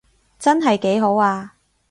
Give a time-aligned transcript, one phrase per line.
[0.39, 1.57] 真係幾好啊